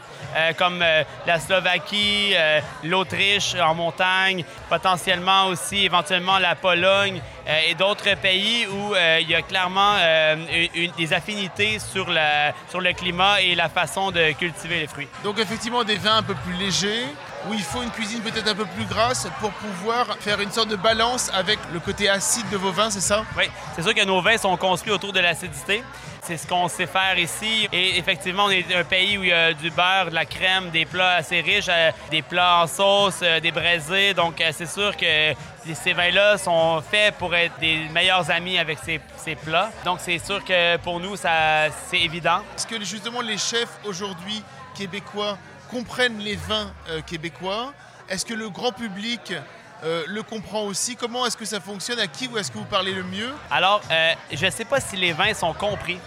comme 0.57 0.81
euh, 0.83 1.03
la 1.26 1.38
Slovaquie, 1.41 2.33
euh, 2.35 2.61
l'Autriche 2.83 3.55
en 3.55 3.75
montagne, 3.75 4.45
potentiellement 4.69 5.47
aussi 5.47 5.85
éventuellement 5.85 6.38
la 6.38 6.55
Pologne 6.55 7.21
euh, 7.49 7.61
et 7.69 7.75
d'autres 7.75 8.14
pays 8.17 8.67
où 8.67 8.95
euh, 8.95 9.19
il 9.21 9.29
y 9.31 9.35
a 9.35 9.43
clairement 9.43 9.95
euh, 9.99 10.37
une- 10.75 10.91
des 10.93 11.12
affinités 11.12 11.79
sur, 11.79 12.11
la- 12.11 12.53
sur 12.71 12.81
le 12.81 12.93
climat 12.93 13.41
et 13.41 13.55
la 13.55 13.69
façon 13.69 14.11
de 14.11 14.33
cultiver 14.33 14.81
les 14.81 14.87
fruits. 14.87 15.09
Donc, 15.23 15.38
effectivement, 15.38 15.85
des 15.85 15.97
vins 15.97 16.17
un 16.19 16.23
peu 16.23 16.35
plus 16.35 16.55
légers, 16.55 17.07
où 17.49 17.53
il 17.53 17.62
faut 17.62 17.83
une 17.83 17.91
cuisine 17.91 18.21
peut-être 18.23 18.49
un 18.49 18.55
peu 18.55 18.64
plus 18.64 18.87
grasse 18.87 19.29
pour 19.41 19.50
pouvoir 19.50 20.17
faire 20.21 20.41
une 20.41 20.50
sorte 20.50 20.69
de 20.69 20.76
balance 20.76 21.31
avec 21.35 21.59
le 21.73 21.79
côté 21.81 22.09
acide 22.09 22.49
de 22.50 22.57
vos 22.57 22.73
vins, 22.73 22.88
c'est 22.91 23.00
ça? 23.03 23.23
Oui, 23.37 23.45
c'est 23.76 23.83
sûr 23.83 23.95
que 23.95 24.05
nos 24.05 24.21
vins 24.23 24.38
sont 24.38 24.57
construits 24.57 24.93
autour 24.93 25.12
de 25.12 25.21
l'acidité. 25.21 25.85
C'est 26.26 26.38
ce 26.38 26.47
qu'on 26.47 26.69
sait 26.69 26.87
faire 26.87 27.19
ici. 27.19 27.69
Et 27.71 27.99
effectivement, 27.99 28.47
on 28.47 28.50
est 28.50 28.75
un 28.75 28.83
pays 28.85 29.19
où 29.19 29.25
il 29.25 29.28
y 29.28 29.33
a 29.33 29.52
du 29.52 29.71
beurre, 29.71 30.07
de 30.09 30.14
la 30.14 30.25
crème, 30.25 30.71
des 30.71 30.87
plats 30.87 31.16
assez 31.16 31.43
riches, 31.43 31.66
euh, 31.69 31.90
des 32.11 32.23
plats 32.23 32.62
en 32.62 32.66
sauce, 32.66 33.21
euh, 33.23 33.40
des 33.40 33.50
braisés. 33.50 34.14
Donc, 34.14 34.40
euh, 34.40 34.50
c'est 34.50 34.66
sûr 34.66 34.97
que 34.97 35.35
ces 35.75 35.93
vins-là 35.93 36.38
sont 36.38 36.83
faits 36.90 37.16
pour 37.16 37.35
être 37.35 37.59
des 37.59 37.88
meilleurs 37.93 38.31
amis 38.31 38.59
avec 38.59 38.78
ces, 38.83 39.02
ces 39.19 39.35
plats. 39.35 39.71
Donc, 39.85 39.99
c'est 40.00 40.19
sûr 40.19 40.43
que 40.43 40.78
pour 40.78 40.99
nous, 40.99 41.14
ça, 41.16 41.69
c'est 41.90 42.00
évident. 42.00 42.40
Est-ce 42.57 42.66
que 42.66 42.83
justement 42.83 43.21
les 43.21 43.38
chefs 43.38 43.78
aujourd'hui 43.85 44.43
québécois 44.75 45.37
comprennent 45.71 46.21
les 46.21 46.37
vins 46.37 46.73
euh, 46.88 47.02
québécois? 47.02 47.75
Est-ce 48.09 48.25
que 48.25 48.35
le 48.35 48.49
grand 48.49 48.73
public 48.73 49.35
euh, 49.83 50.04
le 50.07 50.23
comprend 50.23 50.62
aussi? 50.62 50.97
Comment 50.97 51.26
est-ce 51.26 51.37
que 51.37 51.45
ça 51.45 51.61
fonctionne? 51.61 51.99
À 51.99 52.07
qui 52.07 52.28
ou 52.28 52.38
est-ce 52.38 52.50
que 52.50 52.59
vous 52.59 52.64
parlez 52.64 52.93
le 52.93 53.02
mieux? 53.02 53.33
Alors, 53.50 53.83
euh, 53.90 54.12
je 54.33 54.47
ne 54.47 54.50
sais 54.50 54.64
pas 54.64 54.81
si 54.81 54.97
les 54.97 55.12
vins 55.12 55.35
sont 55.35 55.52
compris, 55.52 55.99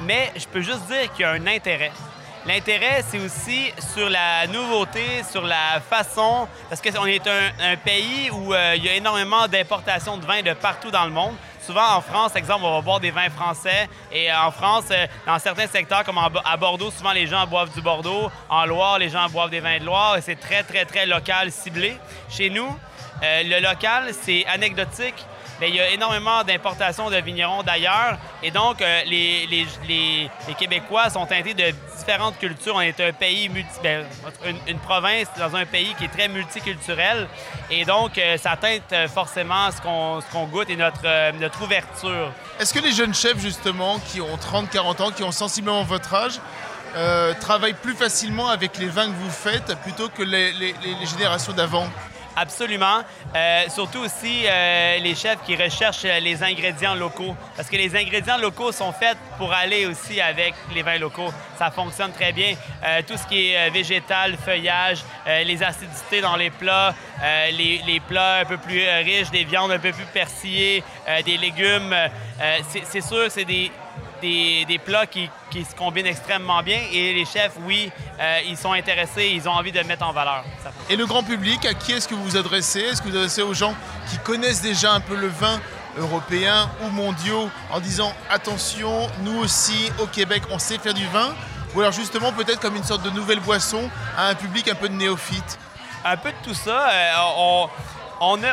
mais 0.00 0.32
je 0.36 0.46
peux 0.46 0.60
juste 0.60 0.86
dire 0.86 1.12
qu'il 1.12 1.22
y 1.22 1.24
a 1.24 1.30
un 1.32 1.46
intérêt. 1.46 1.92
L'intérêt, 2.44 3.04
c'est 3.06 3.20
aussi 3.20 3.72
sur 3.94 4.10
la 4.10 4.48
nouveauté, 4.48 5.22
sur 5.30 5.42
la 5.42 5.80
façon, 5.88 6.48
parce 6.68 6.82
qu'on 6.82 7.06
est 7.06 7.24
un, 7.28 7.76
pays 7.76 8.30
où 8.32 8.52
euh, 8.52 8.74
il 8.76 8.84
y 8.84 8.88
a 8.88 8.94
énormément 8.94 9.46
d'importations 9.46 10.16
de 10.16 10.26
vins 10.26 10.42
de 10.42 10.52
partout 10.52 10.90
dans 10.90 11.04
le 11.04 11.12
monde. 11.12 11.34
Souvent 11.64 11.94
en 11.94 12.00
France, 12.00 12.34
exemple, 12.34 12.64
on 12.64 12.72
va 12.72 12.80
boire 12.80 12.98
des 12.98 13.12
vins 13.12 13.30
français. 13.30 13.88
Et 14.10 14.32
en 14.32 14.50
France, 14.50 14.86
euh, 14.90 15.06
dans 15.24 15.38
certains 15.38 15.68
secteurs, 15.68 16.02
comme 16.02 16.18
à 16.18 16.56
Bordeaux, 16.56 16.90
souvent 16.90 17.12
les 17.12 17.28
gens 17.28 17.46
boivent 17.46 17.72
du 17.72 17.80
Bordeaux. 17.80 18.28
En 18.48 18.66
Loire, 18.66 18.98
les 18.98 19.08
gens 19.08 19.28
boivent 19.28 19.50
des 19.50 19.60
vins 19.60 19.78
de 19.78 19.84
Loire. 19.84 20.16
Et 20.16 20.20
c'est 20.20 20.34
très, 20.34 20.64
très, 20.64 20.84
très 20.84 21.06
local, 21.06 21.52
ciblé. 21.52 21.96
Chez 22.28 22.50
nous, 22.50 22.76
euh, 23.22 23.42
le 23.44 23.60
local, 23.60 24.10
c'est 24.20 24.44
anecdotique, 24.46 25.24
il 25.68 25.76
y 25.76 25.80
a 25.80 25.90
énormément 25.90 26.42
d'importations 26.44 27.10
de 27.10 27.16
vignerons 27.16 27.62
d'ailleurs. 27.62 28.18
Et 28.42 28.50
donc, 28.50 28.80
euh, 28.80 29.02
les, 29.06 29.68
Québécois 30.58 31.10
sont 31.10 31.26
teintés 31.26 31.54
de 31.54 31.72
différentes 31.98 32.38
cultures. 32.38 32.74
On 32.76 32.80
est 32.80 33.00
un 33.00 33.12
pays 33.12 33.48
multi... 33.48 33.70
ben, 33.82 34.04
une, 34.66 34.78
province 34.78 35.28
dans 35.38 35.54
un 35.54 35.64
pays 35.64 35.94
qui 35.98 36.04
est 36.04 36.08
très 36.08 36.28
multiculturel. 36.28 37.28
Et 37.70 37.84
donc, 37.84 38.18
euh, 38.18 38.36
ça 38.36 38.56
teinte 38.56 38.94
forcément 39.12 39.70
ce 39.70 39.80
qu'on 40.32 40.44
goûte 40.46 40.70
et 40.70 40.76
notre, 40.76 41.00
euh, 41.04 41.32
notre 41.32 41.62
ouverture. 41.62 42.32
Est-ce 42.58 42.74
que 42.74 42.80
les 42.80 42.92
jeunes 42.92 43.14
chefs 43.14 43.38
justement 43.38 43.98
qui 43.98 44.20
ont 44.20 44.36
30-40 44.36 45.02
ans, 45.02 45.10
qui 45.10 45.22
ont 45.22 45.32
sensiblement 45.32 45.84
votre 45.84 46.14
âge, 46.14 46.40
travaillent 47.40 47.72
plus 47.72 47.94
facilement 47.94 48.48
avec 48.48 48.76
les 48.76 48.88
vins 48.88 49.06
que 49.06 49.16
vous 49.16 49.30
faites 49.30 49.74
plutôt 49.80 50.10
que 50.10 50.22
les 50.22 50.74
générations 51.06 51.54
d'avant? 51.54 51.86
Absolument. 52.36 53.02
Euh, 53.34 53.64
surtout 53.68 54.00
aussi 54.00 54.44
euh, 54.46 54.98
les 54.98 55.14
chefs 55.14 55.42
qui 55.44 55.54
recherchent 55.54 56.04
euh, 56.04 56.18
les 56.20 56.42
ingrédients 56.42 56.94
locaux. 56.94 57.36
Parce 57.56 57.68
que 57.68 57.76
les 57.76 57.94
ingrédients 57.94 58.38
locaux 58.38 58.72
sont 58.72 58.92
faits 58.92 59.18
pour 59.36 59.52
aller 59.52 59.86
aussi 59.86 60.20
avec 60.20 60.54
les 60.74 60.82
vins 60.82 60.98
locaux. 60.98 61.30
Ça 61.58 61.70
fonctionne 61.70 62.12
très 62.12 62.32
bien. 62.32 62.54
Tout 63.06 63.16
ce 63.16 63.26
qui 63.26 63.52
est 63.52 63.70
végétal, 63.70 64.36
feuillage, 64.36 65.04
les 65.26 65.62
acidités 65.62 66.20
dans 66.20 66.34
les 66.34 66.50
plats, 66.50 66.94
les, 67.52 67.80
les 67.86 68.00
plats 68.00 68.38
un 68.38 68.44
peu 68.44 68.56
plus 68.56 68.82
riches, 69.04 69.30
des 69.30 69.44
viandes 69.44 69.70
un 69.70 69.78
peu 69.78 69.92
plus 69.92 70.06
persillées, 70.06 70.82
des 71.24 71.36
légumes. 71.36 71.94
c'est 72.88 73.00
sûr 73.00 73.30
c'est 73.30 73.44
des, 73.44 73.70
des, 74.22 74.64
des 74.64 74.78
plats 74.78 75.06
qui, 75.06 75.28
qui 75.50 75.64
se 75.64 75.74
combinent 75.74 76.06
extrêmement 76.06 76.62
bien. 76.62 76.78
Et 76.92 77.12
les 77.12 77.26
chefs, 77.26 77.52
oui, 77.66 77.90
euh, 78.18 78.40
ils 78.46 78.56
sont 78.56 78.72
intéressés, 78.72 79.30
ils 79.34 79.46
ont 79.48 79.52
envie 79.52 79.72
de 79.72 79.82
mettre 79.82 80.06
en 80.06 80.12
valeur. 80.12 80.44
Et 80.88 80.96
le 80.96 81.04
grand 81.04 81.22
public, 81.22 81.66
à 81.66 81.74
qui 81.74 81.92
est-ce 81.92 82.08
que 82.08 82.14
vous 82.14 82.24
vous 82.24 82.36
adressez? 82.36 82.80
Est-ce 82.80 83.02
que 83.02 83.08
vous 83.08 83.12
vous 83.12 83.18
adressez 83.18 83.42
aux 83.42 83.52
gens 83.52 83.74
qui 84.08 84.16
connaissent 84.18 84.62
déjà 84.62 84.92
un 84.92 85.00
peu 85.00 85.16
le 85.16 85.28
vin 85.28 85.60
européen 85.98 86.70
ou 86.82 86.88
mondiaux 86.88 87.50
en 87.70 87.80
disant 87.80 88.14
attention, 88.30 89.10
nous 89.20 89.38
aussi 89.40 89.92
au 89.98 90.06
Québec 90.06 90.42
on 90.50 90.58
sait 90.58 90.78
faire 90.78 90.94
du 90.94 91.06
vin? 91.08 91.34
Ou 91.74 91.80
alors 91.80 91.92
justement 91.92 92.32
peut-être 92.32 92.60
comme 92.60 92.76
une 92.76 92.84
sorte 92.84 93.02
de 93.02 93.10
nouvelle 93.10 93.40
boisson 93.40 93.90
à 94.16 94.28
un 94.28 94.34
public 94.34 94.68
un 94.68 94.74
peu 94.74 94.88
de 94.88 94.94
néophyte? 94.94 95.58
Un 96.04 96.16
peu 96.16 96.30
de 96.30 96.36
tout 96.42 96.54
ça. 96.54 96.88
euh, 96.88 97.12
on 97.44 97.68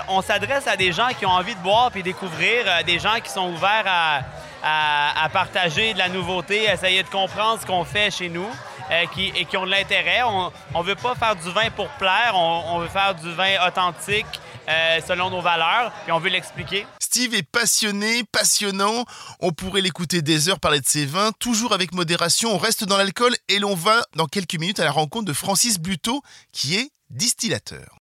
on 0.07 0.21
s'adresse 0.21 0.67
à 0.67 0.75
des 0.75 0.91
gens 0.91 1.09
qui 1.17 1.25
ont 1.25 1.31
envie 1.31 1.53
de 1.53 1.59
boire 1.59 1.91
puis 1.91 2.01
découvrir, 2.01 2.63
euh, 2.65 2.83
des 2.83 2.97
gens 2.97 3.19
qui 3.23 3.29
sont 3.29 3.49
ouverts 3.51 3.85
à, 3.85 4.21
à- 4.63 5.29
partager 5.29 5.93
de 5.93 5.99
la 5.99 6.09
nouveauté, 6.09 6.67
à 6.67 6.73
essayer 6.73 7.03
de 7.03 7.09
comprendre 7.09 7.59
ce 7.61 7.65
qu'on 7.65 7.83
fait 7.85 8.11
chez 8.11 8.29
nous. 8.29 8.47
euh, 8.91 9.05
qui, 9.13 9.27
et 9.35 9.45
qui 9.45 9.55
ont 9.55 9.65
de 9.67 9.69
l'intérêt. 9.69 10.23
On 10.23 10.51
ne 10.75 10.83
veut 10.83 10.95
pas 10.95 11.13
faire 11.13 11.35
du 11.35 11.51
vin 11.51 11.69
pour 11.69 11.89
plaire, 11.89 12.31
on, 12.33 12.63
on 12.73 12.79
veut 12.79 12.87
faire 12.87 13.13
du 13.13 13.31
vin 13.33 13.67
authentique 13.67 14.25
euh, 14.67 14.99
selon 15.07 15.29
nos 15.29 15.41
valeurs, 15.41 15.91
puis 16.03 16.11
on 16.11 16.17
veut 16.17 16.29
l'expliquer. 16.31 16.87
Steve 16.99 17.35
est 17.35 17.43
passionné, 17.43 18.23
passionnant. 18.31 19.05
On 19.41 19.51
pourrait 19.51 19.81
l'écouter 19.81 20.23
des 20.23 20.49
heures 20.49 20.59
parler 20.59 20.79
de 20.79 20.87
ses 20.87 21.05
vins, 21.05 21.31
toujours 21.37 21.73
avec 21.73 21.93
modération. 21.93 22.51
On 22.51 22.57
reste 22.57 22.83
dans 22.83 22.97
l'alcool 22.97 23.35
et 23.47 23.59
l'on 23.59 23.75
va 23.75 24.01
dans 24.15 24.25
quelques 24.25 24.55
minutes 24.55 24.79
à 24.79 24.85
la 24.85 24.91
rencontre 24.91 25.25
de 25.25 25.33
Francis 25.33 25.77
Buteau, 25.79 26.23
qui 26.51 26.75
est 26.75 26.89
distillateur. 27.11 27.98